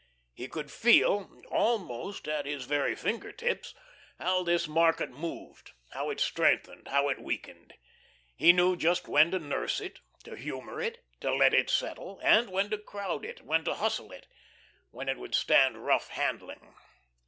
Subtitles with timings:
[0.33, 3.75] He could feel almost at his very finger tips
[4.17, 7.75] how this market moved, how it strengthened, how it weakened.
[8.35, 12.49] He knew just when to nurse it, to humor it, to let it settle, and
[12.49, 14.25] when to crowd it, when to hustle it,
[14.89, 16.73] when it would stand rough handling.